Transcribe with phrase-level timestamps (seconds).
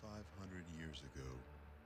[0.00, 1.26] 2,500 years ago,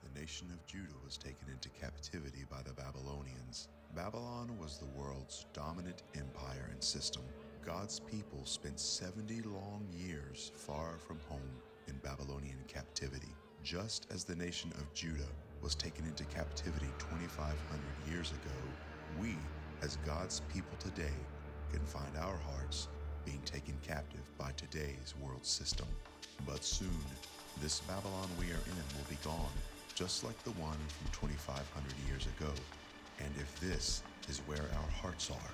[0.02, 3.68] the nation of Judah was taken into captivity by the Babylonians.
[3.94, 7.22] Babylon was the world's dominant empire and system.
[7.64, 11.40] God's people spent 70 long years far from home
[11.88, 13.34] in Babylonian captivity.
[13.64, 17.58] Just as the nation of Judah was taken into captivity 2,500
[18.12, 18.56] years ago,
[19.18, 19.34] we,
[19.82, 21.16] as God's people today,
[21.72, 22.88] can find our hearts
[23.24, 25.88] being taken captive by today's world system.
[26.46, 27.00] But soon,
[27.62, 29.52] this Babylon we are in will be gone,
[29.94, 31.64] just like the one from 2,500
[32.08, 32.52] years ago.
[33.18, 35.52] And if this is where our hearts are,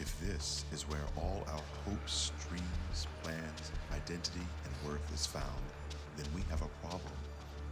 [0.00, 5.64] if this is where all our hopes, dreams, plans, identity, and worth is found,
[6.16, 7.16] then we have a problem.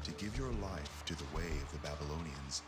[0.05, 2.63] To give your life to the way of the Babylonians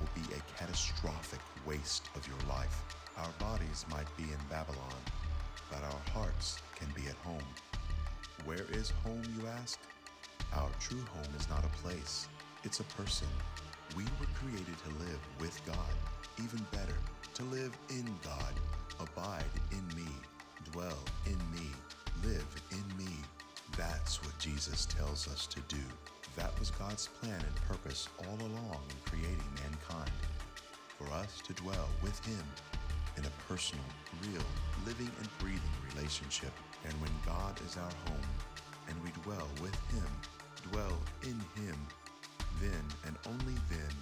[0.00, 2.82] will be a catastrophic waste of your life.
[3.18, 5.00] Our bodies might be in Babylon,
[5.70, 7.46] but our hearts can be at home.
[8.44, 9.78] Where is home, you ask?
[10.56, 12.28] Our true home is not a place,
[12.62, 13.28] it's a person.
[13.96, 15.94] We were created to live with God,
[16.42, 16.96] even better,
[17.34, 18.54] to live in God,
[19.00, 20.08] abide in me,
[20.72, 21.68] dwell in me,
[22.22, 23.10] live in me.
[23.76, 25.82] That's what Jesus tells us to do.
[26.36, 30.10] That was God's plan and purpose all along in creating mankind.
[30.98, 32.44] For us to dwell with Him
[33.16, 33.84] in a personal,
[34.22, 34.42] real,
[34.86, 35.60] living and breathing
[35.94, 36.52] relationship.
[36.84, 38.28] And when God is our home
[38.88, 40.06] and we dwell with Him,
[40.70, 41.76] dwell in Him,
[42.60, 43.94] then and only then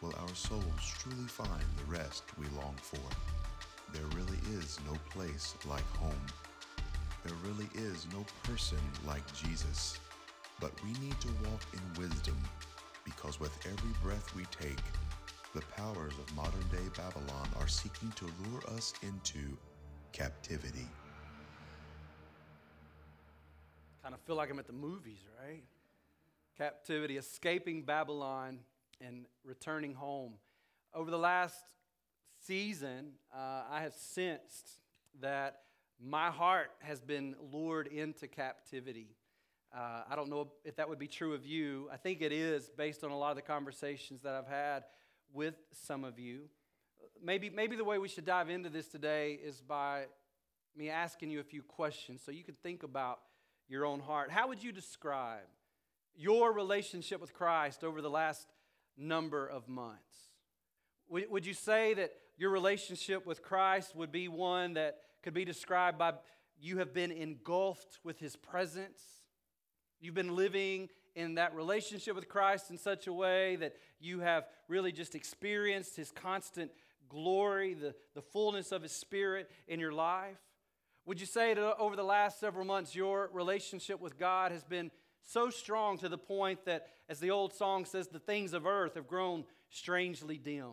[0.00, 0.64] will our souls
[0.98, 2.98] truly find the rest we long for.
[3.92, 6.26] There really is no place like home.
[7.24, 9.98] There really is no person like Jesus.
[10.60, 12.36] But we need to walk in wisdom
[13.04, 14.82] because with every breath we take,
[15.54, 19.56] the powers of modern day Babylon are seeking to lure us into
[20.12, 20.88] captivity.
[24.02, 25.62] Kind of feel like I'm at the movies, right?
[26.56, 28.60] Captivity, escaping Babylon
[29.00, 30.34] and returning home.
[30.94, 31.64] Over the last
[32.46, 34.78] season, uh, I have sensed
[35.20, 35.60] that
[36.00, 39.16] my heart has been lured into captivity.
[39.74, 41.88] Uh, I don't know if that would be true of you.
[41.90, 44.84] I think it is based on a lot of the conversations that I've had
[45.32, 46.50] with some of you.
[47.22, 50.04] Maybe, maybe the way we should dive into this today is by
[50.76, 53.20] me asking you a few questions so you can think about
[53.68, 54.30] your own heart.
[54.30, 55.46] How would you describe
[56.16, 58.46] your relationship with Christ over the last
[58.96, 60.00] number of months?
[61.08, 65.98] Would, you say that your relationship with Christ would be one that could be described
[65.98, 66.14] by
[66.58, 69.02] you have been engulfed with his presence?
[70.00, 74.44] You've been living in that relationship with Christ in such a way that you have
[74.68, 76.70] really just experienced His constant
[77.08, 80.38] glory, the, the fullness of His Spirit in your life?
[81.04, 84.90] Would you say that over the last several months, your relationship with God has been
[85.24, 88.94] so strong to the point that, as the old song says, the things of earth
[88.94, 90.72] have grown strangely dim?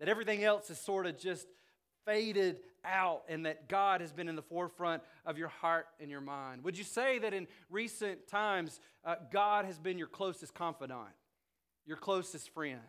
[0.00, 1.46] That everything else is sort of just
[2.04, 6.20] faded out and that God has been in the forefront of your heart and your
[6.20, 6.64] mind?
[6.64, 11.08] Would you say that in recent times, uh, God has been your closest confidant,
[11.86, 12.80] your closest friend?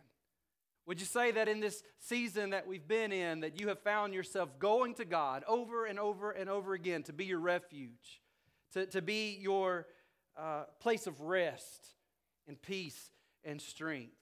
[0.87, 4.13] Would you say that in this season that we've been in, that you have found
[4.13, 8.21] yourself going to God over and over and over again to be your refuge,
[8.73, 9.87] to, to be your
[10.37, 11.87] uh, place of rest
[12.47, 13.11] and peace
[13.43, 14.13] and strength?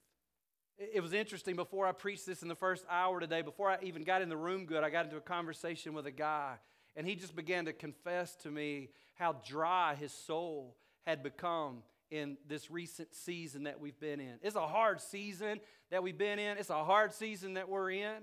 [0.78, 4.03] It was interesting before I preached this in the first hour today, before I even
[4.03, 6.56] got in the room good, I got into a conversation with a guy,
[6.96, 10.75] and he just began to confess to me how dry his soul
[11.06, 14.35] had become in this recent season that we've been in.
[14.41, 15.59] It's a hard season
[15.91, 18.16] that we've been in, it's a hard season that we're in.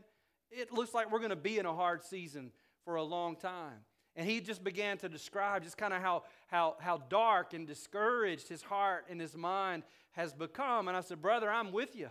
[0.51, 2.51] It looks like we're going to be in a hard season
[2.85, 3.85] for a long time.
[4.17, 8.49] And he just began to describe just kind of how, how, how dark and discouraged
[8.49, 10.89] his heart and his mind has become.
[10.89, 12.09] And I said, Brother, I'm with you.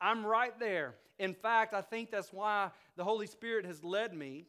[0.00, 0.96] I'm right there.
[1.18, 4.46] In fact, I think that's why the Holy Spirit has led me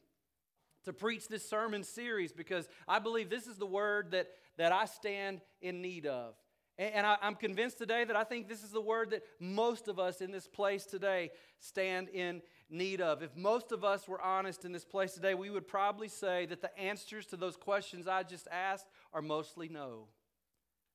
[0.85, 4.27] to preach this sermon series because I believe this is the word that,
[4.57, 6.33] that I stand in need of.
[6.77, 9.87] And, and I, I'm convinced today that I think this is the word that most
[9.87, 12.41] of us in this place today stand in
[12.73, 13.21] need of.
[13.21, 16.61] If most of us were honest in this place today, we would probably say that
[16.61, 20.07] the answers to those questions I just asked are mostly no.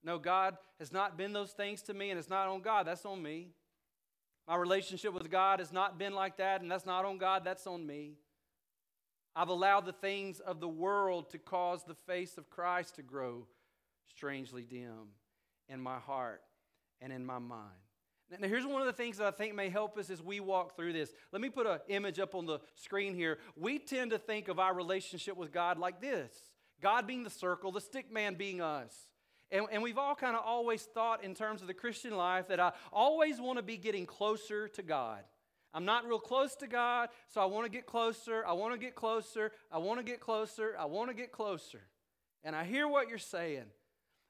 [0.05, 3.07] No, God has not been those things to me, and it's not on God, that's
[3.07, 3.49] on me.
[4.47, 7.67] My relationship with God has not been like that, and that's not on God, that's
[7.67, 8.15] on me.
[9.37, 13.47] I've allowed the things of the world to cause the face of Christ to grow
[14.09, 15.13] strangely dim
[15.69, 16.43] in my heart
[17.01, 17.88] and in my mind.
[18.31, 20.77] Now, here's one of the things that I think may help us as we walk
[20.77, 21.11] through this.
[21.33, 23.39] Let me put an image up on the screen here.
[23.57, 26.33] We tend to think of our relationship with God like this
[26.81, 28.95] God being the circle, the stick man being us.
[29.51, 32.61] And, and we've all kind of always thought in terms of the Christian life that
[32.61, 35.21] I always want to be getting closer to God.
[35.73, 38.45] I'm not real close to God, so I want to get closer.
[38.47, 39.53] I want to get closer.
[39.71, 40.75] I want to get closer.
[40.79, 41.81] I want to get closer.
[42.45, 43.65] And I hear what you're saying.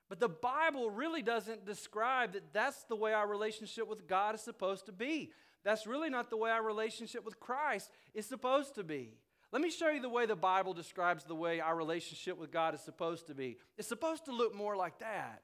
[0.08, 4.40] But the Bible really doesn't describe that that's the way our relationship with God is
[4.40, 5.32] supposed to be.
[5.64, 9.18] That's really not the way our relationship with Christ is supposed to be.
[9.52, 12.74] Let me show you the way the Bible describes the way our relationship with God
[12.74, 13.56] is supposed to be.
[13.76, 15.42] It's supposed to look more like that.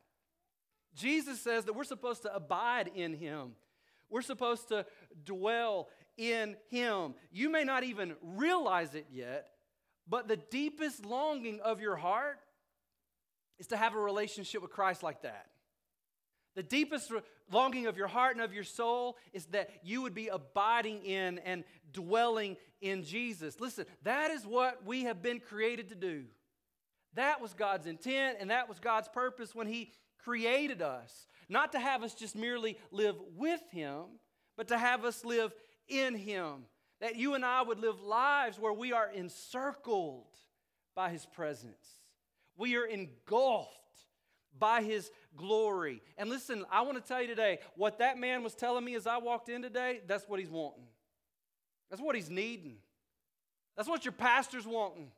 [0.95, 3.53] Jesus says that we're supposed to abide in Him,
[4.11, 4.87] we're supposed to
[5.25, 7.15] dwell in Him.
[7.33, 9.49] You may not even realize it yet,
[10.09, 12.39] but the deepest longing of your heart
[13.59, 15.47] is to have a relationship with Christ like that.
[16.55, 17.11] The deepest
[17.51, 21.39] longing of your heart and of your soul is that you would be abiding in
[21.41, 23.61] and dwelling in Jesus.
[23.61, 26.25] Listen, that is what we have been created to do.
[27.15, 31.27] That was God's intent and that was God's purpose when He created us.
[31.49, 34.05] Not to have us just merely live with Him,
[34.57, 35.53] but to have us live
[35.89, 36.67] in Him.
[37.01, 40.29] That you and I would live lives where we are encircled
[40.95, 41.85] by His presence,
[42.57, 43.71] we are engulfed
[44.59, 46.01] by his glory.
[46.17, 49.07] And listen, I want to tell you today what that man was telling me as
[49.07, 50.87] I walked in today, that's what he's wanting.
[51.91, 52.77] That's what he's needing.
[53.77, 55.11] That's what your pastor's wanting.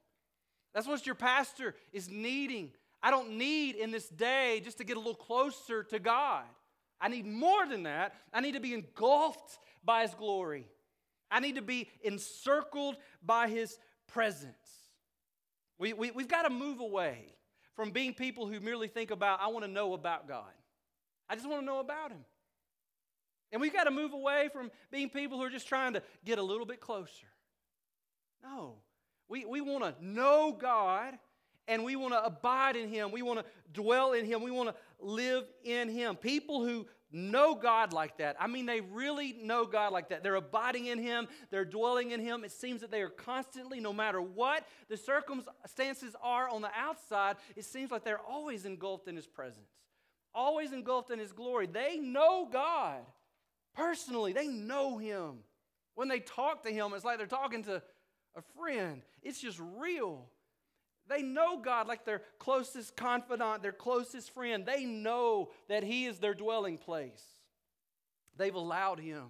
[0.74, 2.70] That's what your pastor is needing.
[3.02, 6.44] I don't need in this day just to get a little closer to God.
[7.00, 8.14] I need more than that.
[8.32, 10.66] I need to be engulfed by his glory.
[11.30, 14.75] I need to be encircled by his presence.
[15.78, 17.34] We, we, we've got to move away
[17.74, 20.44] from being people who merely think about, I want to know about God.
[21.28, 22.24] I just want to know about Him.
[23.52, 26.38] And we've got to move away from being people who are just trying to get
[26.38, 27.26] a little bit closer.
[28.42, 28.74] No,
[29.28, 31.14] we, we want to know God
[31.68, 33.10] and we want to abide in Him.
[33.12, 34.42] We want to dwell in Him.
[34.42, 36.16] We want to live in Him.
[36.16, 38.36] People who know God like that.
[38.38, 40.22] I mean, they really know God like that.
[40.22, 42.44] They're abiding in Him, they're dwelling in Him.
[42.44, 47.36] It seems that they are constantly, no matter what the circumstances are on the outside,
[47.56, 49.70] it seems like they're always engulfed in His presence,
[50.34, 51.66] always engulfed in His glory.
[51.66, 53.00] They know God
[53.74, 55.38] personally, they know Him.
[55.94, 57.82] When they talk to Him, it's like they're talking to
[58.36, 60.28] a friend, it's just real.
[61.08, 64.66] They know God like their closest confidant, their closest friend.
[64.66, 67.22] They know that He is their dwelling place.
[68.36, 69.26] They've allowed Him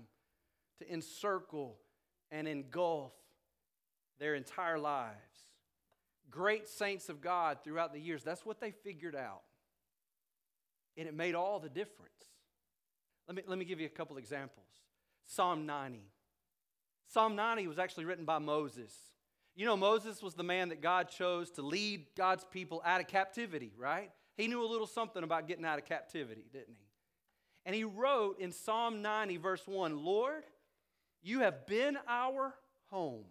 [0.79, 1.79] to encircle
[2.31, 3.13] and engulf
[4.19, 5.15] their entire lives.
[6.31, 9.43] Great saints of God throughout the years, that's what they figured out.
[10.97, 12.13] And it made all the difference.
[13.29, 14.67] Let me, let me give you a couple examples.
[15.27, 16.01] Psalm 90.
[17.09, 18.93] Psalm 90 was actually written by Moses.
[19.57, 23.09] You know, Moses was the man that God chose to lead God's people out of
[23.09, 24.11] captivity, right?
[24.37, 26.87] He knew a little something about getting out of captivity, didn't he?
[27.65, 30.45] And he wrote in Psalm 90, verse 1 Lord,
[31.23, 32.55] you have been our
[32.91, 33.25] home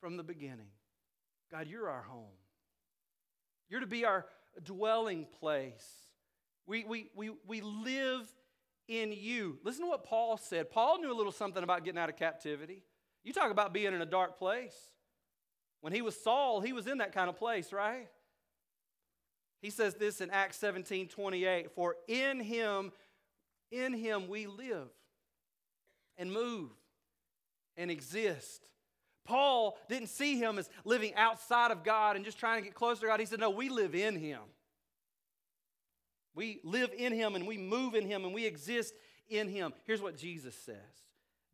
[0.00, 0.66] from the beginning.
[1.50, 2.26] God, you're our home.
[3.70, 4.26] You're to be our
[4.62, 5.86] dwelling place.
[6.66, 8.28] We, we, we, we live
[8.88, 9.58] in you.
[9.62, 10.70] Listen to what Paul said.
[10.70, 12.82] Paul knew a little something about getting out of captivity.
[13.26, 14.76] You talk about being in a dark place.
[15.80, 18.08] When he was Saul, he was in that kind of place, right?
[19.60, 22.92] He says this in Acts 17 28 For in him,
[23.72, 24.86] in him we live
[26.16, 26.70] and move
[27.76, 28.70] and exist.
[29.24, 33.00] Paul didn't see him as living outside of God and just trying to get closer
[33.00, 33.18] to God.
[33.18, 34.38] He said, No, we live in him.
[36.36, 38.94] We live in him and we move in him and we exist
[39.28, 39.72] in him.
[39.82, 40.76] Here's what Jesus says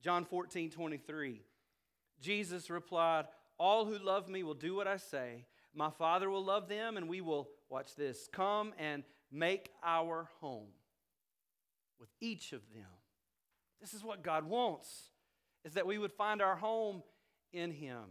[0.03, 1.41] John 14 23.
[2.23, 3.27] Jesus replied,
[3.59, 5.45] All who love me will do what I say.
[5.75, 10.69] My Father will love them, and we will, watch this, come and make our home
[11.99, 12.85] with each of them.
[13.81, 15.11] This is what God wants,
[15.65, 17.03] is that we would find our home
[17.53, 18.03] in Him.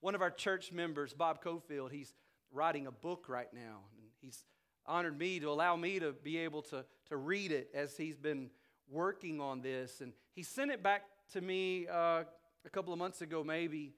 [0.00, 2.14] One of our church members, Bob Cofield, he's
[2.52, 3.80] writing a book right now.
[3.96, 4.44] And he's
[4.86, 8.50] honored me to allow me to be able to, to read it as he's been
[8.88, 10.00] working on this.
[10.00, 11.02] And he sent it back
[11.32, 12.24] to me uh,
[12.64, 13.94] a couple of months ago, maybe,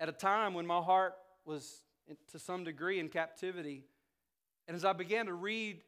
[0.00, 1.82] at a time when my heart was
[2.32, 3.84] to some degree in captivity.
[4.66, 5.80] And as I began to read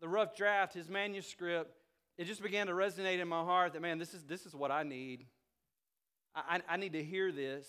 [0.00, 1.74] the rough draft, his manuscript,
[2.18, 4.70] it just began to resonate in my heart that, man, this is, this is what
[4.70, 5.26] I need.
[6.34, 7.66] I, I, need to hear this.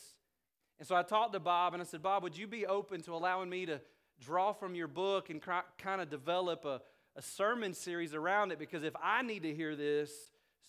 [0.80, 3.14] And so I talked to Bob and I said, Bob, would you be open to
[3.14, 3.82] allowing me to
[4.20, 6.82] draw from your book and kind of develop a,
[7.16, 8.60] a sermon series around it?
[8.60, 10.12] Because if I need to hear this,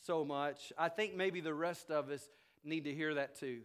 [0.04, 0.72] so much.
[0.78, 2.28] I think maybe the rest of us
[2.64, 3.60] need to hear that too.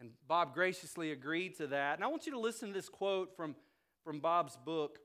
[0.00, 1.94] And Bob graciously agreed to that.
[1.96, 3.54] And I want you to listen to this quote from,
[4.02, 4.98] from Bob's book.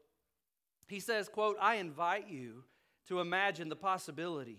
[0.88, 2.64] He says, quote, I invite you
[3.08, 4.58] to imagine the possibilities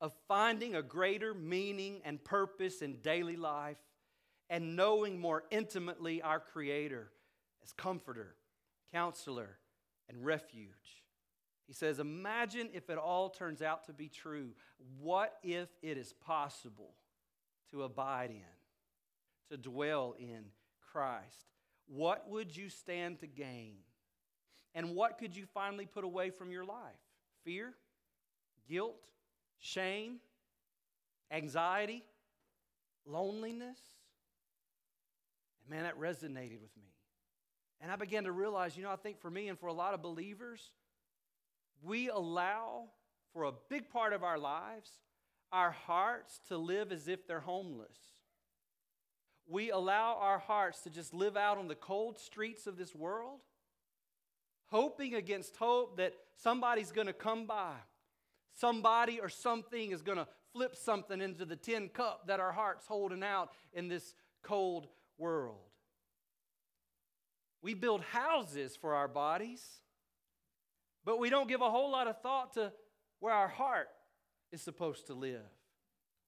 [0.00, 3.78] of finding a greater meaning and purpose in daily life
[4.50, 7.10] and knowing more intimately our Creator
[7.62, 8.34] as comforter,
[8.92, 9.58] counselor,
[10.08, 10.97] and refuge.
[11.68, 14.48] He says, Imagine if it all turns out to be true.
[14.98, 16.94] What if it is possible
[17.70, 20.46] to abide in, to dwell in
[20.90, 21.44] Christ?
[21.86, 23.76] What would you stand to gain?
[24.74, 26.78] And what could you finally put away from your life?
[27.44, 27.74] Fear,
[28.66, 29.10] guilt,
[29.58, 30.20] shame,
[31.30, 32.02] anxiety,
[33.06, 33.78] loneliness?
[35.60, 36.94] And man, that resonated with me.
[37.80, 39.94] And I began to realize, you know, I think for me and for a lot
[39.94, 40.72] of believers,
[41.82, 42.84] we allow
[43.32, 44.90] for a big part of our lives
[45.52, 47.96] our hearts to live as if they're homeless.
[49.46, 53.40] We allow our hearts to just live out on the cold streets of this world,
[54.66, 57.72] hoping against hope that somebody's going to come by.
[58.52, 62.86] Somebody or something is going to flip something into the tin cup that our heart's
[62.86, 65.56] holding out in this cold world.
[67.62, 69.64] We build houses for our bodies,
[71.08, 72.70] but we don't give a whole lot of thought to
[73.18, 73.88] where our heart
[74.52, 75.40] is supposed to live,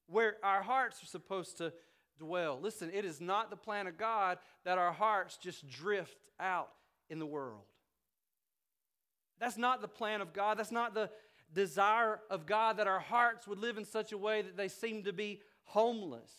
[0.07, 1.71] where our hearts are supposed to
[2.19, 2.59] dwell.
[2.59, 6.71] Listen, it is not the plan of God that our hearts just drift out
[7.11, 7.65] in the world.
[9.39, 10.59] That's not the plan of God.
[10.59, 11.11] That's not the
[11.53, 15.05] desire of God that our hearts would live in such a way that they seem
[15.05, 16.33] to be homeless.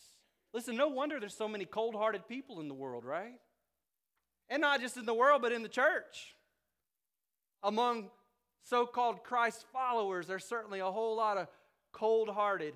[0.52, 3.38] Listen, no wonder there's so many cold hearted people in the world, right?
[4.50, 6.34] And not just in the world, but in the church.
[7.62, 8.10] Among
[8.62, 11.48] so called Christ followers, there's certainly a whole lot of
[11.92, 12.74] cold hearted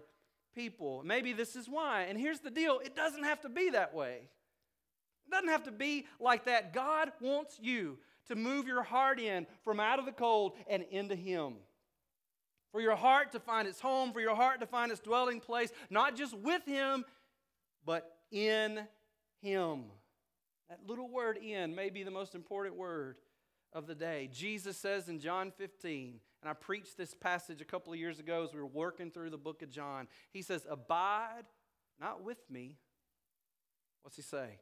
[0.54, 1.02] people.
[1.04, 2.02] Maybe this is why.
[2.02, 4.28] And here's the deal it doesn't have to be that way.
[5.26, 6.72] It doesn't have to be like that.
[6.72, 11.14] God wants you to move your heart in from out of the cold and into
[11.14, 11.54] Him.
[12.72, 15.70] For your heart to find its home, for your heart to find its dwelling place,
[15.88, 17.04] not just with Him,
[17.84, 18.80] but in
[19.40, 19.84] Him.
[20.68, 23.16] That little word in may be the most important word
[23.76, 24.30] of the day.
[24.33, 28.42] Jesus says in John 15, and I preached this passage a couple of years ago
[28.42, 30.09] as we were working through the book of John.
[30.33, 31.45] He says, Abide
[32.00, 32.78] not with me.
[34.00, 34.59] What's he say?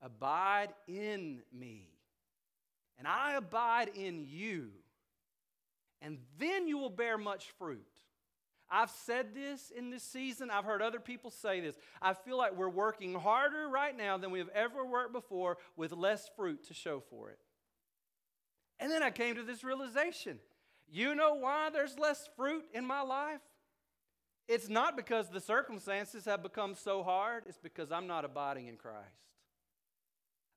[0.00, 1.88] Abide in me,
[2.98, 4.70] and I abide in you,
[6.00, 7.86] and then you will bear much fruit.
[8.70, 10.50] I've said this in this season.
[10.50, 11.76] I've heard other people say this.
[12.00, 15.92] I feel like we're working harder right now than we have ever worked before with
[15.92, 17.38] less fruit to show for it.
[18.80, 20.38] And then I came to this realization
[20.90, 23.40] you know why there's less fruit in my life?
[24.46, 28.76] It's not because the circumstances have become so hard, it's because I'm not abiding in
[28.76, 28.98] Christ.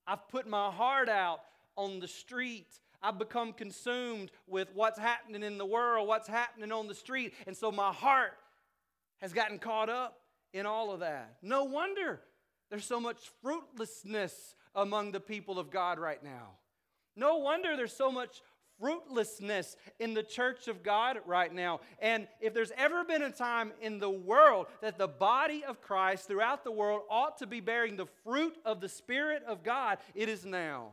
[0.05, 1.39] I've put my heart out
[1.75, 2.67] on the street.
[3.01, 7.33] I've become consumed with what's happening in the world, what's happening on the street.
[7.45, 8.33] And so my heart
[9.21, 10.19] has gotten caught up
[10.53, 11.37] in all of that.
[11.41, 12.21] No wonder
[12.69, 16.53] there's so much fruitlessness among the people of God right now.
[17.17, 18.41] No wonder there's so much
[18.79, 21.79] fruitlessness in the church of God right now.
[21.99, 26.27] And if there's ever been a time in the world that the body of Christ
[26.27, 30.29] throughout the world ought to be bearing the fruit of the Spirit of God, it
[30.29, 30.89] is now.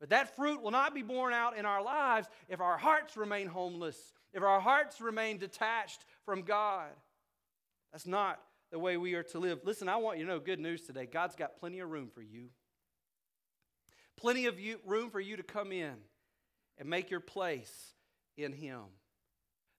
[0.00, 3.46] But that fruit will not be borne out in our lives if our hearts remain
[3.46, 6.88] homeless, if our hearts remain detached from God.
[7.92, 8.40] That's not
[8.72, 9.60] the way we are to live.
[9.62, 11.06] Listen, I want you to know good news today.
[11.06, 12.48] God's got plenty of room for you.
[14.22, 15.94] Plenty of you, room for you to come in
[16.78, 17.92] and make your place
[18.36, 18.82] in Him.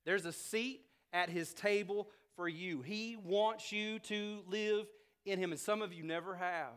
[0.05, 0.81] There's a seat
[1.13, 2.81] at His table for you.
[2.81, 4.85] He wants you to live
[5.25, 6.73] in Him, and some of you never have.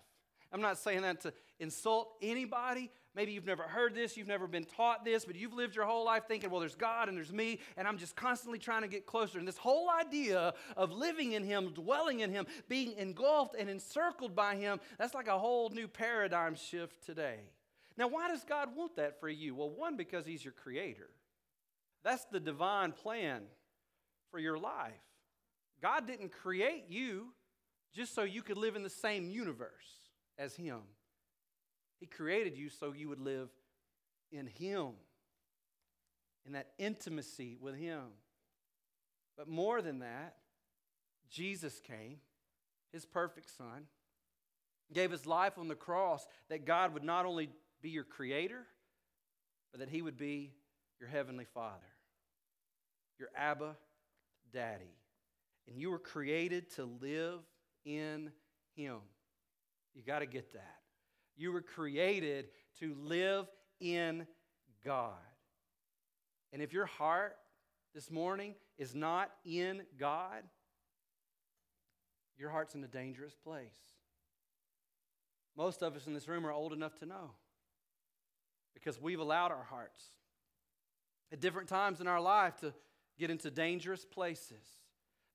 [0.53, 2.89] I'm not saying that to insult anybody.
[3.17, 6.05] Maybe you've never heard this, you've never been taught this, but you've lived your whole
[6.05, 9.07] life thinking, well, there's God and there's me, and I'm just constantly trying to get
[9.07, 9.41] closer.
[9.41, 14.37] And this whole idea of living in Him, dwelling in Him, being engulfed and encircled
[14.37, 17.41] by Him, that's like a whole new paradigm shift today.
[17.97, 19.55] Now, why does God want that for you?
[19.55, 21.11] Well, one, because He's your creator.
[22.05, 23.43] That's the divine plan
[24.31, 24.93] for your life.
[25.83, 27.29] God didn't create you
[27.95, 29.71] just so you could live in the same universe
[30.39, 30.81] as Him.
[31.99, 33.49] He created you so you would live
[34.31, 34.91] in Him,
[36.45, 38.03] in that intimacy with Him.
[39.37, 40.37] But more than that,
[41.31, 42.19] Jesus came,
[42.93, 43.87] His perfect Son,
[44.93, 47.51] gave His life on the cross that God would not only
[47.83, 48.67] be your creator,
[49.71, 50.53] but that he would be
[51.01, 51.87] your heavenly father,
[53.19, 53.77] your Abba
[54.53, 54.95] daddy.
[55.69, 57.41] And you were created to live
[57.85, 58.31] in
[58.77, 58.99] him.
[59.95, 60.77] You got to get that.
[61.37, 62.49] You were created
[62.81, 63.47] to live
[63.81, 64.27] in
[64.85, 65.13] God.
[66.53, 67.37] And if your heart
[67.95, 70.43] this morning is not in God,
[72.39, 73.77] your heart's in a dangerous place.
[75.57, 77.31] Most of us in this room are old enough to know
[78.77, 80.05] because we've allowed our hearts
[81.33, 82.75] at different times in our life to
[83.19, 84.65] get into dangerous places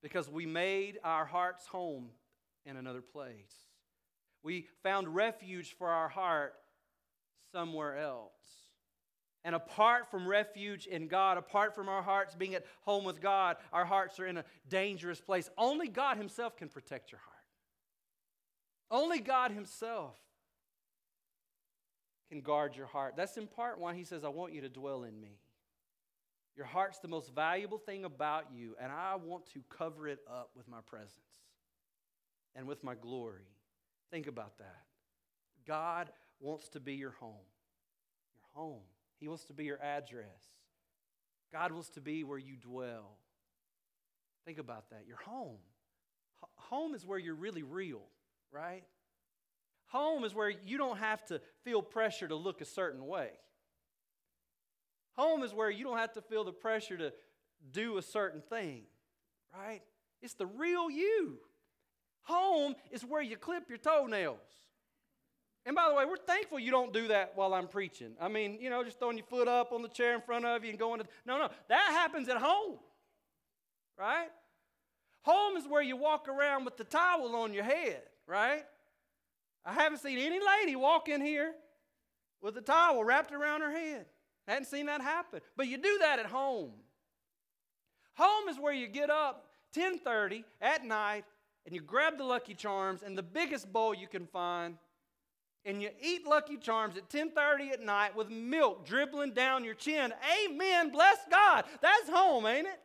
[0.03, 2.09] because we made our heart's home
[2.65, 3.51] in another place.
[4.43, 6.53] We found refuge for our heart
[7.51, 8.31] somewhere else.
[9.43, 13.57] And apart from refuge in God, apart from our hearts being at home with God,
[13.73, 15.49] our hearts are in a dangerous place.
[15.57, 17.31] Only God Himself can protect your heart.
[18.91, 20.15] Only God Himself
[22.31, 23.15] can guard your heart.
[23.17, 25.37] That's in part why He says, I want you to dwell in me.
[26.55, 30.51] Your heart's the most valuable thing about you, and I want to cover it up
[30.55, 31.11] with my presence
[32.55, 33.47] and with my glory.
[34.11, 34.83] Think about that.
[35.67, 36.09] God
[36.39, 37.33] wants to be your home.
[38.35, 38.81] Your home.
[39.17, 40.25] He wants to be your address.
[41.51, 43.17] God wants to be where you dwell.
[44.45, 45.03] Think about that.
[45.05, 45.57] Your home.
[46.43, 48.03] H- home is where you're really real,
[48.51, 48.83] right?
[49.91, 53.29] Home is where you don't have to feel pressure to look a certain way.
[55.17, 57.13] Home is where you don't have to feel the pressure to
[57.71, 58.83] do a certain thing,
[59.53, 59.81] right?
[60.21, 61.39] It's the real you.
[62.23, 64.39] Home is where you clip your toenails.
[65.65, 68.13] And by the way, we're thankful you don't do that while I'm preaching.
[68.19, 70.63] I mean, you know, just throwing your foot up on the chair in front of
[70.63, 71.05] you and going to.
[71.25, 71.49] No, no.
[71.67, 72.77] That happens at home,
[73.99, 74.29] right?
[75.23, 78.63] Home is where you walk around with the towel on your head, right?
[79.65, 81.53] I haven't seen any lady walk in here
[82.41, 84.05] with a towel wrapped around her head.
[84.47, 85.41] I hadn't seen that happen.
[85.55, 86.71] But you do that at home.
[88.15, 91.25] Home is where you get up 10:30 at night
[91.65, 94.77] and you grab the Lucky Charms and the biggest bowl you can find
[95.63, 100.13] and you eat Lucky Charms at 10:30 at night with milk dribbling down your chin.
[100.45, 100.89] Amen.
[100.89, 101.65] Bless God.
[101.81, 102.81] That's home, ain't it?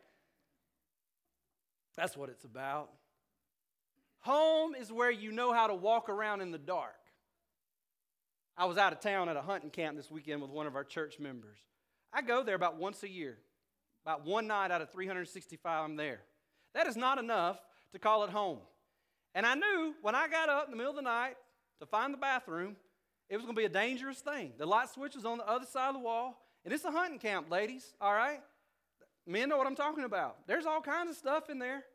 [1.95, 2.91] That's what it's about.
[4.27, 6.97] Home is where you know how to walk around in the dark.
[8.57, 10.83] I was out of town at a hunting camp this weekend with one of our
[10.83, 11.57] church members.
[12.11, 13.37] I go there about once a year.
[14.05, 16.19] About one night out of 365, I'm there.
[16.73, 17.57] That is not enough
[17.93, 18.57] to call it home.
[19.33, 21.35] And I knew when I got up in the middle of the night
[21.79, 22.75] to find the bathroom,
[23.29, 24.51] it was going to be a dangerous thing.
[24.57, 27.19] The light switch was on the other side of the wall, and it's a hunting
[27.19, 28.41] camp, ladies, all right?
[29.25, 30.45] Men know what I'm talking about.
[30.47, 31.85] There's all kinds of stuff in there.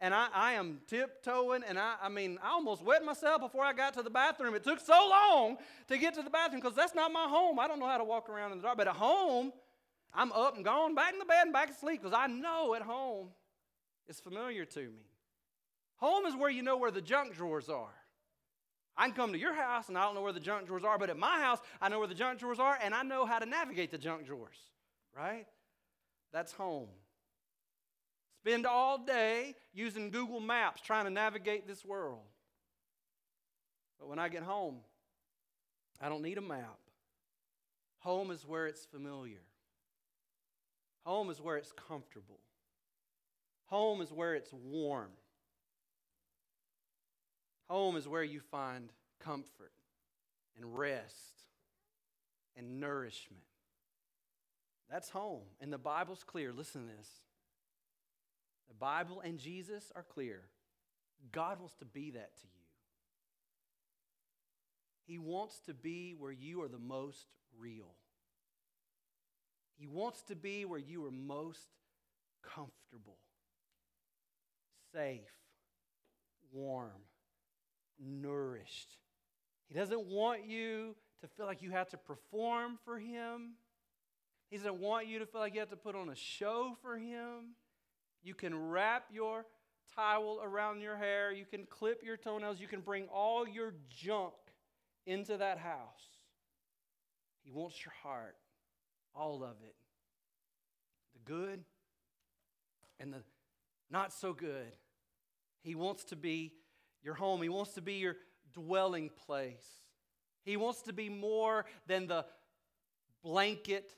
[0.00, 3.72] And I, I am tiptoeing, and I, I mean, I almost wet myself before I
[3.72, 4.54] got to the bathroom.
[4.54, 5.56] It took so long
[5.88, 7.58] to get to the bathroom because that's not my home.
[7.58, 8.78] I don't know how to walk around in the dark.
[8.78, 9.52] But at home,
[10.14, 12.82] I'm up and gone, back in the bed and back asleep because I know at
[12.82, 13.28] home
[14.06, 15.06] it's familiar to me.
[15.96, 17.92] Home is where you know where the junk drawers are.
[18.96, 20.98] I can come to your house and I don't know where the junk drawers are,
[20.98, 23.38] but at my house, I know where the junk drawers are and I know how
[23.38, 24.56] to navigate the junk drawers,
[25.16, 25.46] right?
[26.32, 26.88] That's home.
[28.42, 32.20] Spend all day using Google Maps trying to navigate this world.
[33.98, 34.76] But when I get home,
[36.00, 36.78] I don't need a map.
[38.00, 39.42] Home is where it's familiar.
[41.04, 42.38] Home is where it's comfortable.
[43.66, 45.10] Home is where it's warm.
[47.68, 49.72] Home is where you find comfort
[50.56, 51.42] and rest
[52.56, 53.42] and nourishment.
[54.90, 55.42] That's home.
[55.60, 56.52] And the Bible's clear.
[56.52, 57.08] Listen to this.
[58.68, 60.42] The Bible and Jesus are clear.
[61.32, 62.64] God wants to be that to you.
[65.06, 67.26] He wants to be where you are the most
[67.58, 67.94] real.
[69.78, 71.68] He wants to be where you are most
[72.42, 73.16] comfortable,
[74.92, 75.20] safe,
[76.52, 76.90] warm,
[77.98, 78.96] nourished.
[79.68, 83.54] He doesn't want you to feel like you have to perform for Him.
[84.50, 86.96] He doesn't want you to feel like you have to put on a show for
[86.96, 87.54] Him.
[88.22, 89.46] You can wrap your
[89.94, 94.34] towel around your hair, you can clip your toenails, you can bring all your junk
[95.06, 96.04] into that house.
[97.42, 98.36] He wants your heart,
[99.14, 99.74] all of it
[101.14, 101.64] the good
[103.00, 103.22] and the
[103.90, 104.72] not so good.
[105.62, 106.52] He wants to be
[107.02, 107.42] your home.
[107.42, 108.16] He wants to be your
[108.52, 109.66] dwelling place.
[110.44, 112.26] He wants to be more than the
[113.22, 113.94] blanket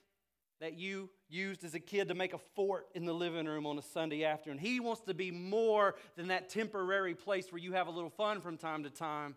[0.60, 3.78] that you used as a kid to make a fort in the living room on
[3.78, 4.58] a Sunday afternoon.
[4.58, 8.40] He wants to be more than that temporary place where you have a little fun
[8.42, 9.36] from time to time.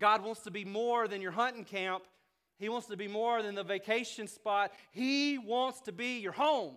[0.00, 2.02] God wants to be more than your hunting camp.
[2.58, 4.72] He wants to be more than the vacation spot.
[4.90, 6.74] He wants to be your home.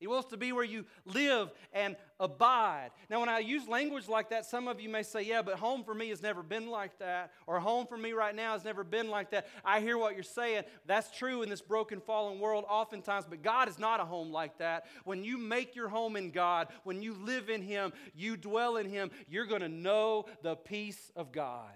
[0.00, 2.90] He wants to be where you live and abide.
[3.10, 5.84] Now, when I use language like that, some of you may say, Yeah, but home
[5.84, 8.84] for me has never been like that, or home for me right now has never
[8.84, 9.48] been like that.
[9.64, 10.64] I hear what you're saying.
[10.86, 14.58] That's true in this broken, fallen world oftentimes, but God is not a home like
[14.58, 14.86] that.
[15.04, 18.88] When you make your home in God, when you live in Him, you dwell in
[18.88, 21.72] Him, you're going to know the peace of God.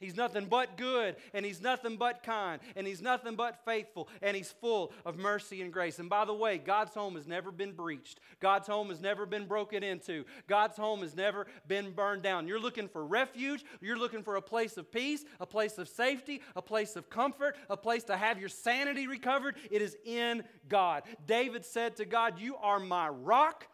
[0.00, 4.34] He's nothing but good, and He's nothing but kind, and He's nothing but faithful, and
[4.34, 5.98] He's full of mercy and grace.
[5.98, 8.18] And by the way, God's home has never been breached.
[8.40, 10.24] God's home has never been broken into.
[10.48, 12.48] God's home has never been burned down.
[12.48, 13.62] You're looking for refuge.
[13.82, 17.56] You're looking for a place of peace, a place of safety, a place of comfort,
[17.68, 19.56] a place to have your sanity recovered.
[19.70, 21.02] It is in God.
[21.26, 23.66] David said to God, You are my rock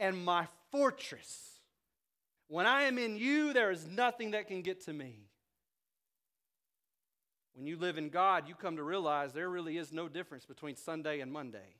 [0.00, 1.60] and my fortress.
[2.48, 5.27] When I am in you, there is nothing that can get to me.
[7.58, 10.76] When you live in God, you come to realize there really is no difference between
[10.76, 11.74] Sunday and Monday.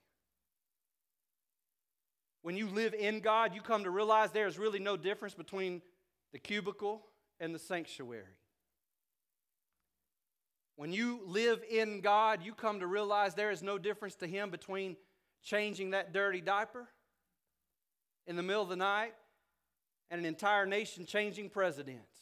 [2.42, 5.80] When you live in God, you come to realize there is really no difference between
[6.32, 7.02] the cubicle
[7.38, 8.24] and the sanctuary.
[10.74, 14.50] When you live in God, you come to realize there is no difference to Him
[14.50, 14.96] between
[15.44, 16.88] changing that dirty diaper
[18.26, 19.14] in the middle of the night
[20.10, 22.16] and an entire nation changing presidents.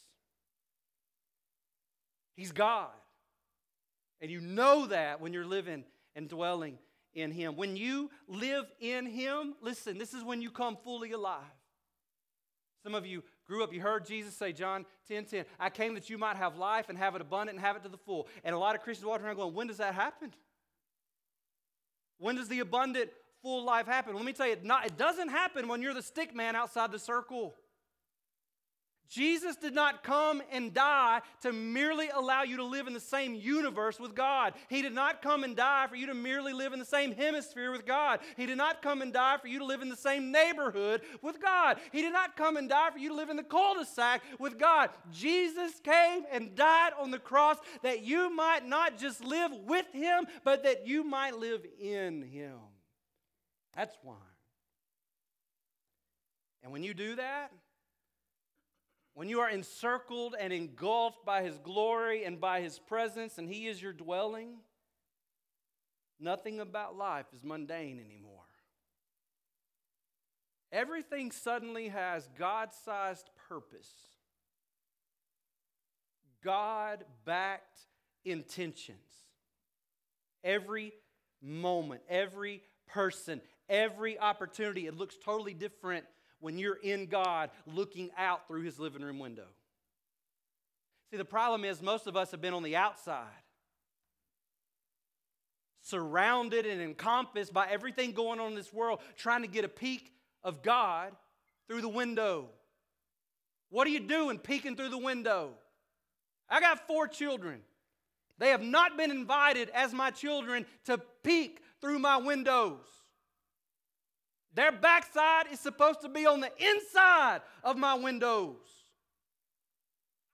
[2.35, 2.91] He's God.
[4.21, 5.83] And you know that when you're living
[6.15, 6.77] and dwelling
[7.13, 7.55] in Him.
[7.55, 11.41] When you live in Him, listen, this is when you come fully alive.
[12.83, 16.09] Some of you grew up, you heard Jesus say, John 10 10, I came that
[16.09, 18.27] you might have life and have it abundant and have it to the full.
[18.43, 20.33] And a lot of Christians walk around going, when does that happen?
[22.19, 23.09] When does the abundant,
[23.41, 24.15] full life happen?
[24.15, 26.91] Let me tell you, it, not, it doesn't happen when you're the stick man outside
[26.91, 27.55] the circle.
[29.09, 33.33] Jesus did not come and die to merely allow you to live in the same
[33.33, 34.53] universe with God.
[34.69, 37.71] He did not come and die for you to merely live in the same hemisphere
[37.71, 38.19] with God.
[38.35, 41.41] He did not come and die for you to live in the same neighborhood with
[41.41, 41.79] God.
[41.91, 44.21] He did not come and die for you to live in the cul de sac
[44.39, 44.89] with God.
[45.11, 50.25] Jesus came and died on the cross that you might not just live with Him,
[50.43, 52.57] but that you might live in Him.
[53.75, 54.15] That's why.
[56.63, 57.51] And when you do that,
[59.17, 63.65] when you are encircled and engulfed by His glory and by His presence, and He
[63.65, 64.57] is your dwelling,
[66.19, 68.43] nothing about life is mundane anymore.
[70.71, 73.89] Everything suddenly has God sized purpose,
[76.43, 77.79] God backed
[78.23, 78.99] intentions.
[80.43, 80.93] Every
[81.41, 86.05] moment, every person, every opportunity, it looks totally different
[86.39, 89.47] when you're in God looking out through his living room window.
[91.09, 93.25] See, the problem is most of us have been on the outside,
[95.81, 100.11] surrounded and encompassed by everything going on in this world, trying to get a peek
[100.43, 101.13] of God
[101.67, 102.49] through the window.
[103.69, 105.51] What are you doing peeking through the window?
[106.49, 107.61] I got four children.
[108.37, 112.85] They have not been invited as my children to peek through my windows.
[114.57, 118.55] Their backside is supposed to be on the inside of my windows.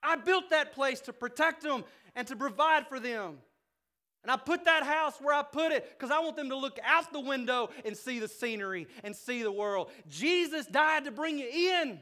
[0.02, 1.84] I built that place to protect them
[2.14, 3.36] and to provide for them.
[4.22, 6.78] And I put that house where I put it because I want them to look
[6.82, 9.90] out the window and see the scenery and see the world.
[10.08, 12.00] Jesus died to bring you in,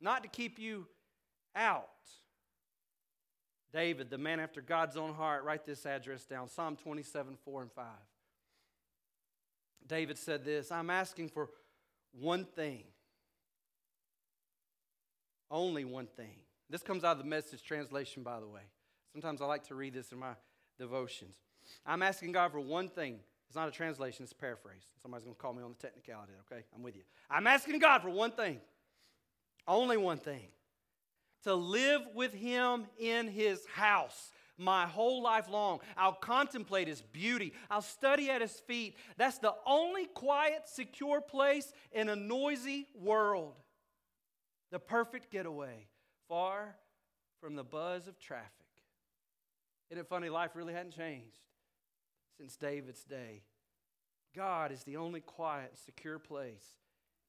[0.00, 0.88] not to keep you
[1.54, 1.86] out.
[3.72, 7.70] David, the man after God's own heart, write this address down Psalm 27, 4 and
[7.70, 7.84] 5.
[9.86, 11.50] David said this I'm asking for
[12.12, 12.84] one thing.
[15.50, 16.36] Only one thing.
[16.70, 18.62] This comes out of the message translation, by the way.
[19.12, 20.32] Sometimes I like to read this in my
[20.78, 21.36] devotions.
[21.86, 23.20] I'm asking God for one thing.
[23.46, 24.82] It's not a translation, it's a paraphrase.
[25.00, 26.64] Somebody's going to call me on the technicality, okay?
[26.74, 27.02] I'm with you.
[27.30, 28.58] I'm asking God for one thing,
[29.68, 30.48] only one thing
[31.44, 35.80] to live with Him in His house my whole life long.
[35.96, 37.52] I'll contemplate his beauty.
[37.70, 38.96] I'll study at his feet.
[39.16, 43.54] That's the only quiet, secure place in a noisy world.
[44.70, 45.86] The perfect getaway,
[46.28, 46.76] far
[47.40, 48.50] from the buzz of traffic.
[49.90, 50.28] Isn't it funny?
[50.28, 51.36] Life really hadn't changed
[52.38, 53.42] since David's day.
[54.34, 56.64] God is the only quiet, secure place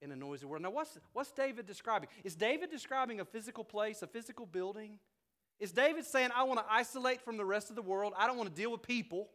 [0.01, 0.63] in a noisy world.
[0.63, 2.09] Now, what's, what's David describing?
[2.23, 4.99] Is David describing a physical place, a physical building?
[5.59, 8.13] Is David saying, I want to isolate from the rest of the world?
[8.17, 9.29] I don't want to deal with people.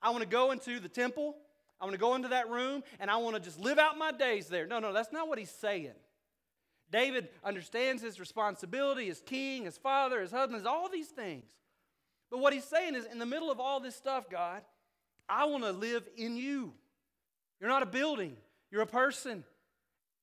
[0.00, 1.36] I want to go into the temple.
[1.80, 4.12] I want to go into that room and I want to just live out my
[4.12, 4.66] days there.
[4.66, 5.92] No, no, that's not what he's saying.
[6.90, 11.44] David understands his responsibility as king, as father, as husband, as all these things.
[12.30, 14.62] But what he's saying is, in the middle of all this stuff, God,
[15.28, 16.72] I want to live in you.
[17.60, 18.36] You're not a building,
[18.70, 19.44] you're a person.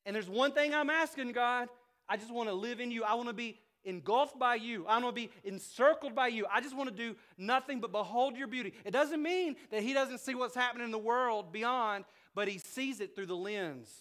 [0.05, 1.69] And there's one thing I'm asking, God.
[2.09, 3.03] I just want to live in you.
[3.03, 4.85] I want to be engulfed by you.
[4.87, 6.45] I want to be encircled by you.
[6.51, 8.73] I just want to do nothing but behold your beauty.
[8.85, 12.57] It doesn't mean that he doesn't see what's happening in the world beyond, but he
[12.57, 13.93] sees it through the lens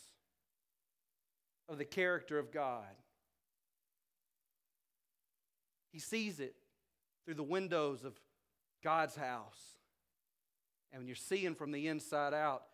[1.68, 2.84] of the character of God.
[5.92, 6.54] He sees it
[7.24, 8.18] through the windows of
[8.82, 9.60] God's house.
[10.92, 12.64] And when you're seeing from the inside out,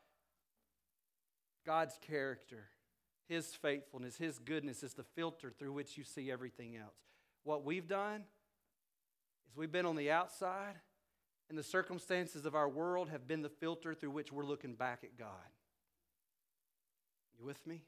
[1.67, 2.69] God's character,
[3.29, 6.97] His faithfulness, His goodness is the filter through which you see everything else.
[7.45, 8.25] What we've done
[9.49, 10.77] is we've been on the outside,
[11.49, 15.01] and the circumstances of our world have been the filter through which we're looking back
[15.03, 15.29] at God.
[17.39, 17.83] You with me?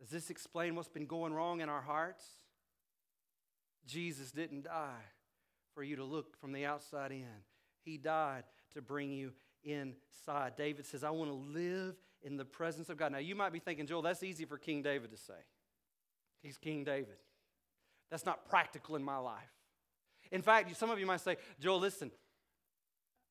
[0.00, 2.24] Does this explain what's been going wrong in our hearts?
[3.86, 5.04] Jesus didn't die
[5.74, 7.26] for you to look from the outside in,
[7.84, 9.32] He died to bring you
[9.62, 10.56] inside.
[10.56, 13.12] David says, I want to live in the presence of God.
[13.12, 15.34] Now, you might be thinking, Joel, that's easy for King David to say.
[16.42, 17.16] He's King David.
[18.10, 19.52] That's not practical in my life.
[20.32, 22.10] In fact, some of you might say, Joel, listen,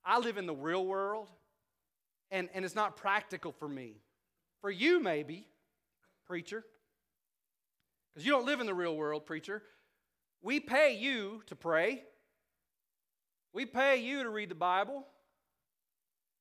[0.04, 1.30] I live in the real world,
[2.32, 4.02] and, and it's not practical for me.
[4.62, 5.48] For you, maybe,
[6.26, 6.64] preacher,
[8.14, 9.62] because you don't live in the real world, preacher.
[10.42, 12.04] We pay you to pray.
[13.54, 15.06] We pay you to read the Bible.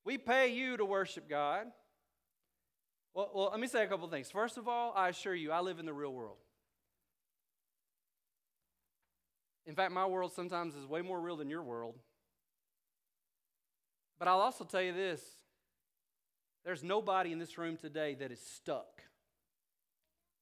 [0.04, 1.66] We pay you to worship God.
[3.14, 4.30] Well, well, let me say a couple things.
[4.30, 6.36] First of all, I assure you, I live in the real world.
[9.66, 11.94] In fact, my world sometimes is way more real than your world.
[14.18, 15.22] But I'll also tell you this
[16.64, 19.02] there's nobody in this room today that is stuck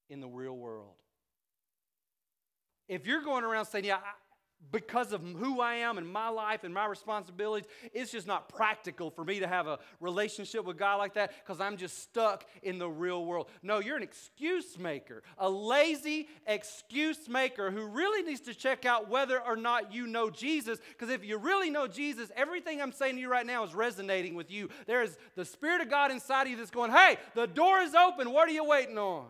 [0.08, 0.94] in the real world.
[2.88, 3.98] If you're going around saying, Yeah,
[4.72, 9.10] because of who I am and my life and my responsibilities, it's just not practical
[9.10, 12.78] for me to have a relationship with God like that because I'm just stuck in
[12.78, 13.48] the real world.
[13.62, 19.08] No, you're an excuse maker, a lazy excuse maker who really needs to check out
[19.08, 20.78] whether or not you know Jesus.
[20.88, 24.34] Because if you really know Jesus, everything I'm saying to you right now is resonating
[24.34, 24.68] with you.
[24.86, 27.94] There is the Spirit of God inside of you that's going, hey, the door is
[27.94, 28.32] open.
[28.32, 29.26] What are you waiting on?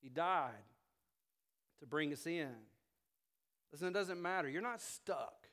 [0.00, 0.54] He died
[1.80, 2.54] to bring us in.
[3.72, 4.48] Listen, it doesn't matter.
[4.48, 5.48] You're not stuck.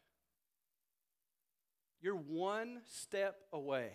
[2.02, 3.92] You're one step away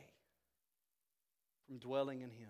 [1.66, 2.48] from dwelling in Him.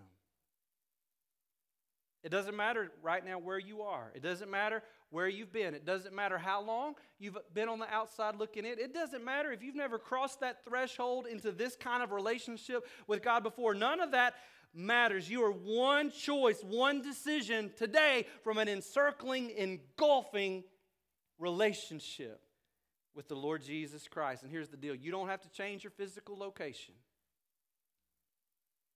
[2.23, 4.11] It doesn't matter right now where you are.
[4.15, 5.75] It doesn't matter where you've been.
[5.75, 8.79] It doesn't matter how long you've been on the outside looking in.
[8.79, 13.21] It doesn't matter if you've never crossed that threshold into this kind of relationship with
[13.21, 13.73] God before.
[13.73, 14.35] None of that
[14.73, 15.29] matters.
[15.29, 20.63] You are one choice, one decision today from an encircling, engulfing
[21.37, 22.41] relationship
[23.15, 24.43] with the Lord Jesus Christ.
[24.43, 26.95] And here's the deal you don't have to change your physical location,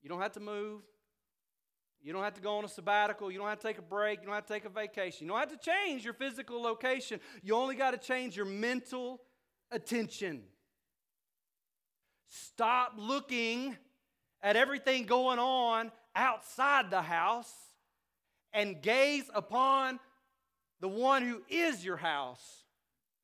[0.02, 0.82] you don't have to move.
[2.00, 3.32] You don't have to go on a sabbatical.
[3.32, 4.22] You don't have to take a break.
[4.22, 5.26] You don't have to take a vacation.
[5.26, 7.20] You don't have to change your physical location.
[7.42, 9.20] You only got to change your mental
[9.72, 10.44] attention.
[12.30, 13.76] Stop looking
[14.42, 17.54] at everything going on outside the house
[18.54, 20.00] and gaze upon
[20.80, 22.64] the one who is your house,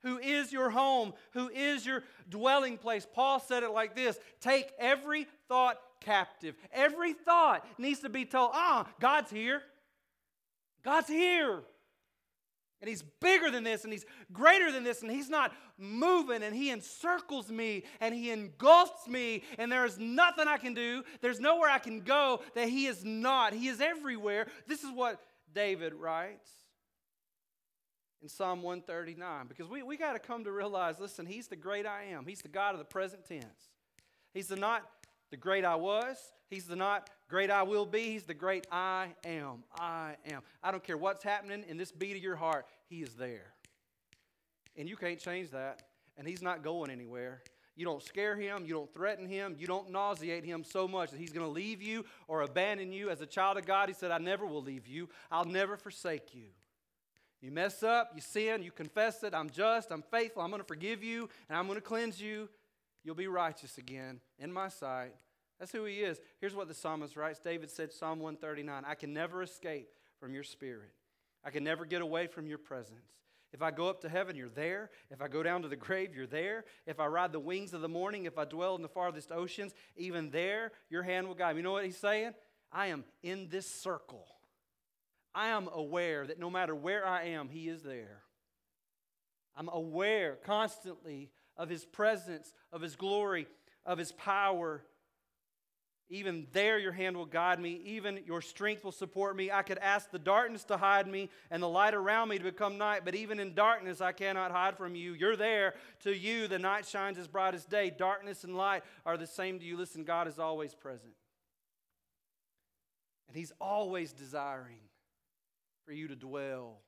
[0.02, 3.08] who is your home, who is your dwelling place.
[3.12, 6.56] Paul said it like this Take every thought captive.
[6.72, 9.62] Every thought needs to be told, ah, God's here.
[10.84, 11.62] God's here.
[12.84, 16.54] And he's bigger than this, and he's greater than this, and he's not moving, and
[16.54, 21.02] he encircles me, and he engulfs me, and there is nothing I can do.
[21.22, 23.54] There's nowhere I can go that he is not.
[23.54, 24.48] He is everywhere.
[24.68, 25.22] This is what
[25.56, 26.50] David writes
[28.22, 31.86] in Psalm 139, because we, we got to come to realize listen, he's the great
[31.86, 33.70] I am, he's the God of the present tense.
[34.34, 34.84] He's the not
[35.32, 36.18] the great I was.
[36.50, 38.12] He's the not great I will be.
[38.12, 39.64] He's the great I am.
[39.76, 40.44] I am.
[40.62, 43.56] I don't care what's happening in this beat of your heart, He is there.
[44.78, 45.82] And you can't change that.
[46.16, 47.42] And He's not going anywhere.
[47.76, 51.20] You don't scare him, you don't threaten him, you don't nauseate him so much that
[51.20, 53.10] he's going to leave you or abandon you.
[53.10, 56.36] As a child of God, he said, I never will leave you, I'll never forsake
[56.36, 56.50] you.
[57.42, 59.34] You mess up, you sin, you confess it.
[59.34, 62.48] I'm just, I'm faithful, I'm going to forgive you, and I'm going to cleanse you.
[63.04, 65.16] You'll be righteous again in my sight.
[65.64, 66.20] That's who he is.
[66.42, 69.88] Here's what the psalmist writes David said, Psalm 139 I can never escape
[70.20, 70.92] from your spirit,
[71.42, 73.08] I can never get away from your presence.
[73.54, 74.90] If I go up to heaven, you're there.
[75.10, 76.66] If I go down to the grave, you're there.
[76.86, 79.74] If I ride the wings of the morning, if I dwell in the farthest oceans,
[79.96, 81.60] even there, your hand will guide me.
[81.60, 82.34] You know what he's saying?
[82.70, 84.28] I am in this circle.
[85.34, 88.20] I am aware that no matter where I am, he is there.
[89.56, 93.48] I'm aware constantly of his presence, of his glory.
[93.86, 94.84] of his power.
[96.14, 97.82] Even there, your hand will guide me.
[97.86, 99.50] Even your strength will support me.
[99.50, 102.78] I could ask the darkness to hide me and the light around me to become
[102.78, 105.14] night, but even in darkness, I cannot hide from you.
[105.14, 105.74] You're there.
[106.04, 107.90] To you, the night shines as bright as day.
[107.90, 109.76] Darkness and light are the same to you.
[109.76, 111.16] Listen, God is always present.
[113.28, 114.82] And He's always desiring
[115.84, 116.82] for you to dwell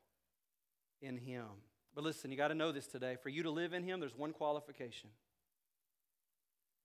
[1.02, 1.48] in Him.
[1.96, 3.18] But listen, you got to know this today.
[3.24, 5.10] For you to live in Him, there's one qualification.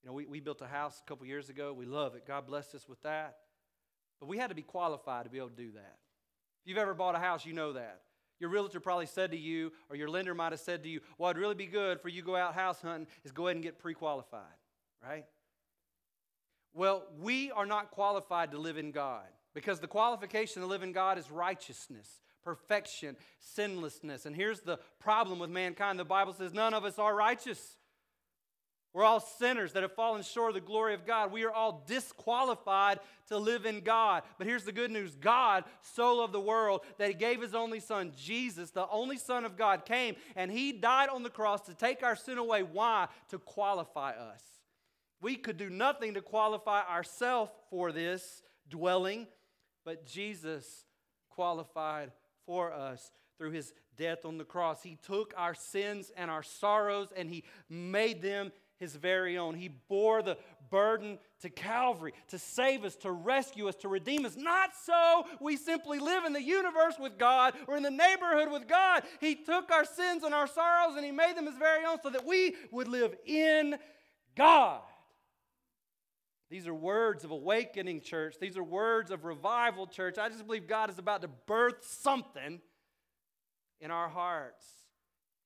[0.03, 1.73] You know, we, we built a house a couple years ago.
[1.73, 2.25] We love it.
[2.25, 3.37] God blessed us with that.
[4.19, 5.97] But we had to be qualified to be able to do that.
[6.63, 8.01] If you've ever bought a house, you know that.
[8.39, 11.29] Your realtor probably said to you, or your lender might have said to you, well,
[11.29, 13.63] it'd really be good for you to go out house hunting is go ahead and
[13.63, 14.41] get pre qualified,
[15.03, 15.25] right?
[16.73, 20.91] Well, we are not qualified to live in God because the qualification to live in
[20.91, 24.25] God is righteousness, perfection, sinlessness.
[24.25, 27.77] And here's the problem with mankind the Bible says none of us are righteous.
[28.93, 31.31] We're all sinners that have fallen short of the glory of God.
[31.31, 32.99] We are all disqualified
[33.29, 34.23] to live in God.
[34.37, 37.79] But here's the good news God, soul of the world, that He gave His only
[37.79, 41.73] Son, Jesus, the only Son of God, came and He died on the cross to
[41.73, 42.63] take our sin away.
[42.63, 43.07] Why?
[43.29, 44.43] To qualify us.
[45.21, 49.27] We could do nothing to qualify ourselves for this dwelling,
[49.85, 50.85] but Jesus
[51.29, 52.11] qualified
[52.45, 54.83] for us through his death on the cross.
[54.83, 59.53] He took our sins and our sorrows and he made them his very own.
[59.53, 60.37] He bore the
[60.71, 64.35] burden to Calvary to save us, to rescue us, to redeem us.
[64.35, 68.67] Not so we simply live in the universe with God or in the neighborhood with
[68.67, 69.03] God.
[69.19, 72.09] He took our sins and our sorrows and He made them His very own so
[72.09, 73.77] that we would live in
[74.35, 74.81] God.
[76.49, 78.35] These are words of awakening, church.
[78.41, 80.17] These are words of revival, church.
[80.17, 82.59] I just believe God is about to birth something
[83.79, 84.65] in our hearts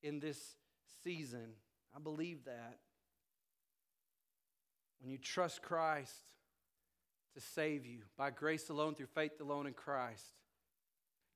[0.01, 0.39] in this
[1.03, 1.53] season.
[1.95, 2.79] I believe that.
[5.05, 6.15] When you trust Christ
[7.35, 10.23] to save you by grace alone, through faith alone in Christ,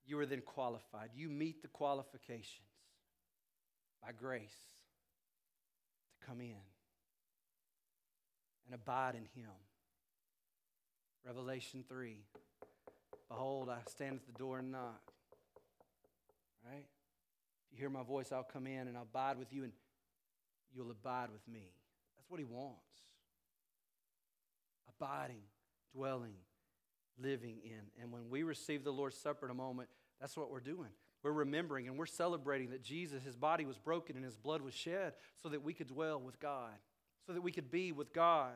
[0.07, 1.11] you are then qualified.
[1.13, 2.65] You meet the qualifications
[4.03, 4.55] by grace
[6.19, 6.55] to come in
[8.65, 9.51] and abide in Him.
[11.23, 12.17] Revelation 3
[13.29, 15.11] Behold, I stand at the door and knock.
[16.65, 16.87] Right?
[17.67, 19.73] If you hear my voice, I'll come in and I'll abide with you, and
[20.73, 21.69] you'll abide with me.
[22.17, 22.89] That's what He wants
[24.99, 25.41] abiding,
[25.93, 26.35] dwelling,
[27.21, 28.01] living in.
[28.01, 30.89] And when we receive the Lord's Supper in a moment, that's what we're doing.
[31.23, 34.73] We're remembering and we're celebrating that Jesus, his body was broken and his blood was
[34.73, 36.71] shed so that we could dwell with God,
[37.25, 38.53] so that we could be with God.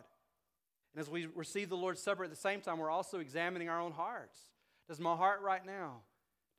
[0.94, 3.82] And as we receive the Lord's Supper at the same time, we're also examining our
[3.82, 4.40] own hearts.
[4.88, 6.02] Does my heart right now,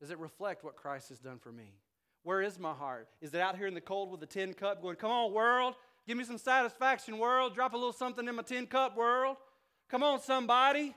[0.00, 1.72] does it reflect what Christ has done for me?
[2.22, 3.08] Where is my heart?
[3.20, 5.74] Is it out here in the cold with a tin cup going, come on, world,
[6.06, 9.36] give me some satisfaction, world, drop a little something in my tin cup, world?
[9.88, 10.94] Come on, somebody.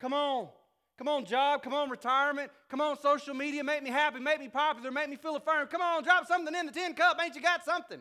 [0.00, 0.48] Come on.
[0.96, 1.62] Come on, job.
[1.62, 2.50] Come on, retirement.
[2.68, 3.64] Come on, social media.
[3.64, 4.20] Make me happy.
[4.20, 4.90] Make me popular.
[4.90, 5.70] Make me feel affirmed.
[5.70, 7.18] Come on, drop something in the tin cup.
[7.22, 8.00] Ain't you got something?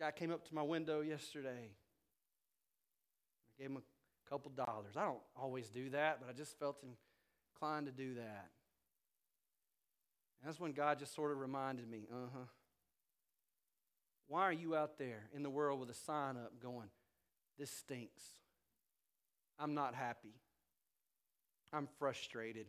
[0.00, 1.70] Guy came up to my window yesterday.
[3.48, 4.96] I gave him a couple dollars.
[4.96, 6.82] I don't always do that, but I just felt
[7.54, 8.48] inclined to do that.
[10.40, 12.44] And that's when God just sort of reminded me, uh huh.
[14.26, 16.88] Why are you out there in the world with a sign up going,
[17.58, 18.22] this stinks.
[19.58, 20.34] I'm not happy.
[21.72, 22.66] I'm frustrated.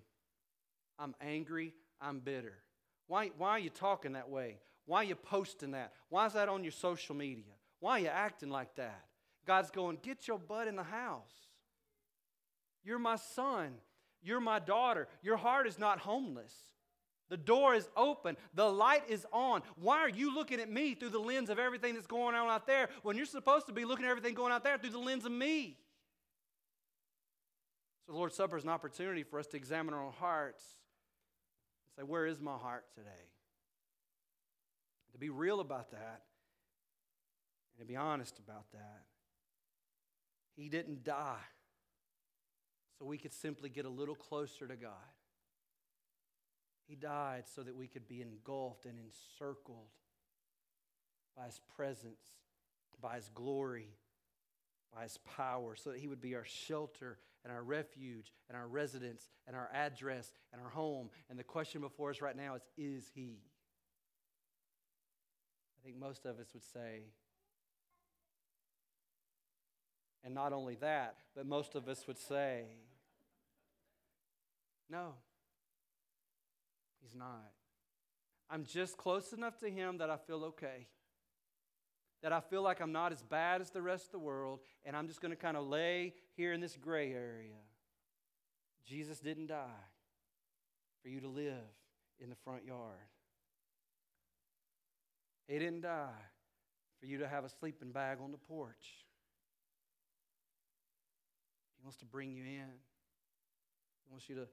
[0.99, 1.73] I'm angry.
[2.01, 2.53] I'm bitter.
[3.07, 4.57] Why, why are you talking that way?
[4.85, 5.93] Why are you posting that?
[6.09, 7.53] Why is that on your social media?
[7.79, 9.05] Why are you acting like that?
[9.45, 11.33] God's going, get your butt in the house.
[12.83, 13.75] You're my son.
[14.21, 15.07] You're my daughter.
[15.21, 16.53] Your heart is not homeless.
[17.29, 18.37] The door is open.
[18.53, 19.63] The light is on.
[19.77, 22.67] Why are you looking at me through the lens of everything that's going on out
[22.67, 25.25] there when you're supposed to be looking at everything going out there through the lens
[25.25, 25.77] of me?
[28.05, 30.63] So, the Lord's Supper is an opportunity for us to examine our hearts
[31.83, 33.09] and say, Where is my heart today?
[35.13, 36.21] To be real about that
[37.73, 39.03] and to be honest about that.
[40.55, 41.39] He didn't die
[42.99, 44.91] so we could simply get a little closer to God.
[46.87, 49.89] He died so that we could be engulfed and encircled
[51.35, 52.21] by His presence,
[53.01, 53.89] by His glory,
[54.95, 58.67] by His power, so that He would be our shelter and our refuge and our
[58.67, 61.09] residence and our address and our home.
[61.29, 63.39] And the question before us right now is Is He?
[65.79, 67.03] I think most of us would say,
[70.23, 72.63] and not only that, but most of us would say,
[74.89, 75.13] No.
[77.05, 77.51] He's not.
[78.49, 80.87] I'm just close enough to Him that I feel okay,
[82.23, 84.95] that I feel like I'm not as bad as the rest of the world, and
[84.95, 87.61] I'm just going to kind of lay here in this gray area.
[88.87, 89.83] Jesus didn't die
[91.03, 91.53] for you to live
[92.19, 93.09] in the front yard.
[95.47, 96.09] He didn't die
[96.99, 99.05] for you to have a sleeping bag on the porch.
[101.77, 102.73] He wants to bring you in.
[104.03, 104.47] He wants you to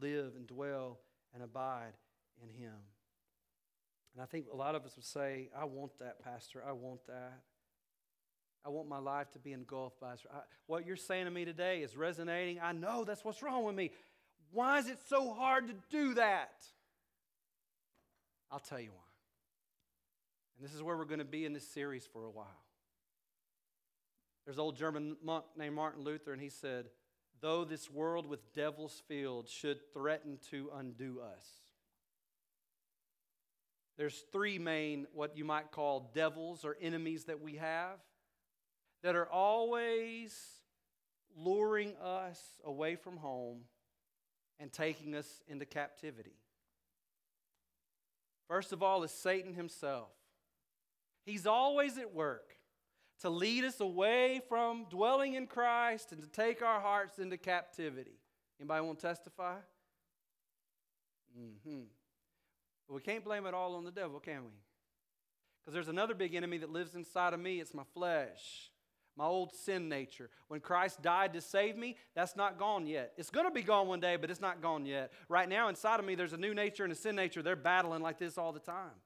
[0.00, 1.00] live and dwell
[1.34, 1.92] and abide
[2.42, 2.74] in Him.
[4.14, 6.62] And I think a lot of us would say, I want that, Pastor.
[6.66, 7.40] I want that.
[8.64, 11.82] I want my life to be engulfed by I, what you're saying to me today
[11.82, 12.60] is resonating.
[12.62, 13.90] I know that's what's wrong with me.
[14.52, 16.52] Why is it so hard to do that?
[18.50, 19.02] I'll tell you why.
[20.56, 22.46] And this is where we're going to be in this series for a while.
[24.44, 26.86] There's an old German monk named Martin Luther, and he said,
[27.42, 31.44] Though this world with devils filled should threaten to undo us.
[33.98, 37.98] There's three main, what you might call devils or enemies that we have
[39.02, 40.34] that are always
[41.36, 43.62] luring us away from home
[44.60, 46.36] and taking us into captivity.
[48.48, 50.10] First of all, is Satan himself.
[51.24, 52.54] He's always at work
[53.22, 58.18] to lead us away from dwelling in Christ and to take our hearts into captivity.
[58.60, 59.56] Anybody want to testify?
[61.38, 61.82] Mm-hmm.
[62.88, 64.50] But we can't blame it all on the devil, can we?
[65.60, 67.60] Because there's another big enemy that lives inside of me.
[67.60, 68.72] It's my flesh,
[69.16, 70.28] my old sin nature.
[70.48, 73.12] When Christ died to save me, that's not gone yet.
[73.16, 75.12] It's going to be gone one day, but it's not gone yet.
[75.28, 77.40] Right now, inside of me, there's a new nature and a sin nature.
[77.40, 78.98] They're battling like this all the time.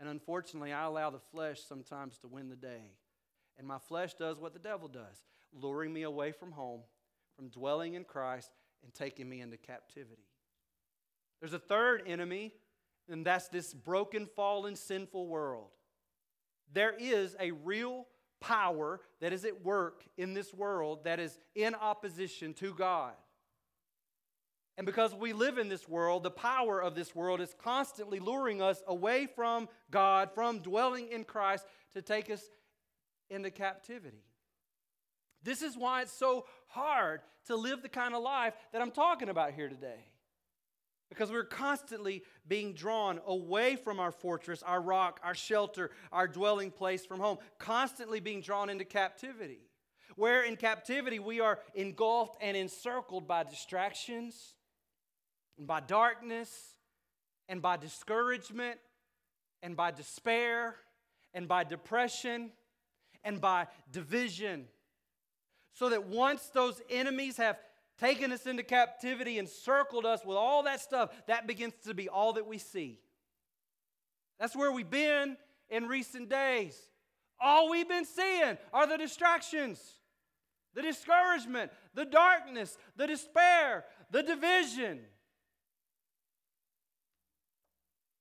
[0.00, 2.92] And unfortunately, I allow the flesh sometimes to win the day.
[3.58, 6.80] And my flesh does what the devil does, luring me away from home,
[7.36, 8.50] from dwelling in Christ,
[8.82, 10.28] and taking me into captivity.
[11.40, 12.52] There's a third enemy,
[13.08, 15.68] and that's this broken, fallen, sinful world.
[16.72, 18.06] There is a real
[18.40, 23.14] power that is at work in this world that is in opposition to God.
[24.78, 28.60] And because we live in this world, the power of this world is constantly luring
[28.60, 32.42] us away from God, from dwelling in Christ, to take us
[33.30, 34.24] into captivity.
[35.42, 39.28] This is why it's so hard to live the kind of life that I'm talking
[39.28, 40.08] about here today.
[41.08, 46.72] Because we're constantly being drawn away from our fortress, our rock, our shelter, our dwelling
[46.72, 49.60] place from home, constantly being drawn into captivity.
[50.16, 54.54] Where in captivity we are engulfed and encircled by distractions,
[55.58, 56.50] and by darkness,
[57.48, 58.78] and by discouragement,
[59.62, 60.74] and by despair,
[61.34, 62.50] and by depression,
[63.26, 64.66] and by division.
[65.72, 67.58] So that once those enemies have
[67.98, 72.08] taken us into captivity and circled us with all that stuff, that begins to be
[72.08, 72.98] all that we see.
[74.38, 75.36] That's where we've been
[75.68, 76.78] in recent days.
[77.40, 79.82] All we've been seeing are the distractions,
[80.74, 85.00] the discouragement, the darkness, the despair, the division.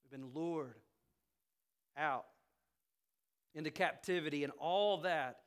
[0.04, 0.76] We've been lured
[1.98, 2.26] out
[3.56, 5.38] into captivity, and all that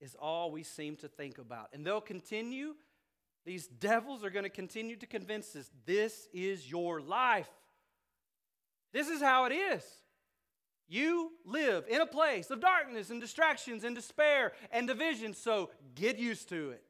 [0.00, 1.68] is all we seem to think about.
[1.72, 2.74] And they'll continue,
[3.44, 7.50] these devils are going to continue to convince us this is your life.
[8.92, 9.84] This is how it is.
[10.88, 16.18] You live in a place of darkness and distractions and despair and division, so get
[16.18, 16.84] used to it.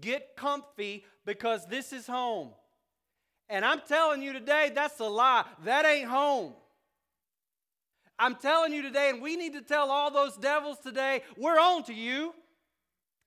[0.00, 2.50] Get comfy because this is home.
[3.48, 5.44] And I'm telling you today, that's a lie.
[5.64, 6.54] That ain't home.
[8.22, 11.82] I'm telling you today, and we need to tell all those devils today, we're on
[11.84, 12.32] to you.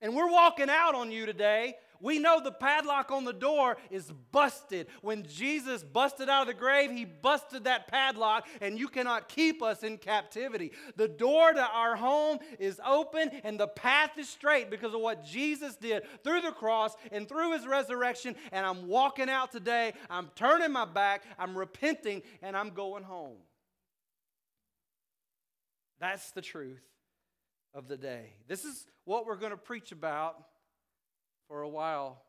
[0.00, 1.74] And we're walking out on you today.
[2.00, 4.86] We know the padlock on the door is busted.
[5.02, 9.62] When Jesus busted out of the grave, he busted that padlock, and you cannot keep
[9.62, 10.72] us in captivity.
[10.96, 15.24] The door to our home is open, and the path is straight because of what
[15.24, 18.34] Jesus did through the cross and through his resurrection.
[18.52, 19.92] And I'm walking out today.
[20.08, 23.36] I'm turning my back, I'm repenting, and I'm going home.
[25.98, 26.82] That's the truth
[27.74, 28.34] of the day.
[28.48, 30.36] This is what we're going to preach about
[31.48, 32.22] for a while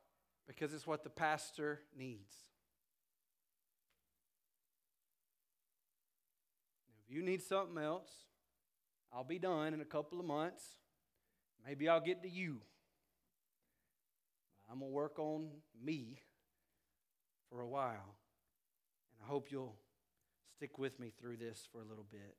[0.47, 2.34] because it's what the pastor needs.
[7.07, 8.11] If you need something else,
[9.13, 10.63] I'll be done in a couple of months.
[11.65, 12.57] Maybe I'll get to you.
[14.70, 15.49] I'm going to work on
[15.82, 16.20] me
[17.49, 18.15] for a while.
[19.13, 19.76] And I hope you'll
[20.55, 22.36] stick with me through this for a little bit.